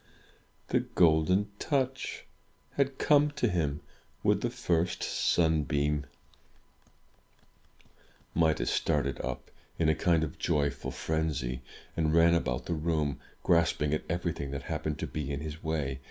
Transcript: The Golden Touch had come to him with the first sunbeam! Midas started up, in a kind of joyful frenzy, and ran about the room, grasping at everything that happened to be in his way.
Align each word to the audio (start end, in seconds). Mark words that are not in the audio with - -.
The 0.69 0.79
Golden 0.79 1.51
Touch 1.59 2.25
had 2.71 2.97
come 2.97 3.29
to 3.33 3.47
him 3.47 3.81
with 4.23 4.41
the 4.41 4.49
first 4.49 5.03
sunbeam! 5.03 6.07
Midas 8.33 8.71
started 8.71 9.21
up, 9.21 9.51
in 9.77 9.89
a 9.89 9.93
kind 9.93 10.23
of 10.23 10.39
joyful 10.39 10.89
frenzy, 10.89 11.61
and 11.95 12.15
ran 12.15 12.33
about 12.33 12.65
the 12.65 12.73
room, 12.73 13.19
grasping 13.43 13.93
at 13.93 14.01
everything 14.09 14.49
that 14.49 14.63
happened 14.63 14.97
to 14.97 15.05
be 15.05 15.29
in 15.31 15.39
his 15.41 15.63
way. 15.63 15.99